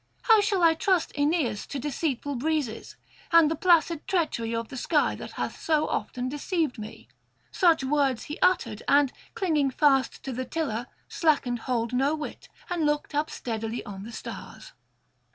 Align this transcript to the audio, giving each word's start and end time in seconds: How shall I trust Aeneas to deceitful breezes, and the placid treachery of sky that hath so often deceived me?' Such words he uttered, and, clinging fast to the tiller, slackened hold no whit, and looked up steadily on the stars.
How 0.23 0.41
shall 0.41 0.63
I 0.63 0.73
trust 0.73 1.11
Aeneas 1.15 1.67
to 1.67 1.77
deceitful 1.77 2.33
breezes, 2.33 2.95
and 3.31 3.51
the 3.51 3.55
placid 3.55 4.07
treachery 4.07 4.55
of 4.55 4.75
sky 4.79 5.13
that 5.13 5.33
hath 5.33 5.61
so 5.61 5.87
often 5.87 6.27
deceived 6.27 6.79
me?' 6.79 7.07
Such 7.51 7.83
words 7.83 8.23
he 8.23 8.39
uttered, 8.39 8.81
and, 8.87 9.13
clinging 9.35 9.69
fast 9.69 10.23
to 10.23 10.31
the 10.31 10.43
tiller, 10.43 10.87
slackened 11.07 11.59
hold 11.69 11.93
no 11.93 12.15
whit, 12.15 12.49
and 12.67 12.83
looked 12.83 13.13
up 13.13 13.29
steadily 13.29 13.85
on 13.85 14.01
the 14.01 14.11
stars. 14.11 14.73